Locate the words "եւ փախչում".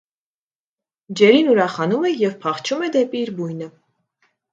2.21-2.81